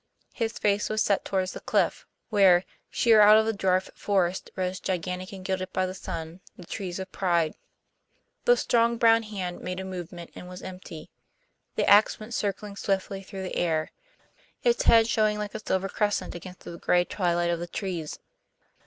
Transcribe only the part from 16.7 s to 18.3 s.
gray twilight of the trees.